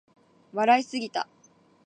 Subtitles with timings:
[0.51, 1.27] 笑いすぎた